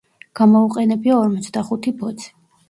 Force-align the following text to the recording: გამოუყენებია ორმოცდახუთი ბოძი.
გამოუყენებია 0.37 1.17
ორმოცდახუთი 1.19 1.95
ბოძი. 2.01 2.35